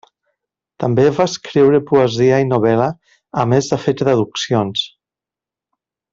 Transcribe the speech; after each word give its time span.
També 0.83 1.03
va 1.17 1.27
escriure 1.31 1.81
poesia 1.91 2.39
i 2.45 2.47
novel·la, 2.47 2.87
a 3.43 3.45
més 3.53 3.69
de 3.75 3.79
fer 3.85 3.95
traduccions. 4.01 4.87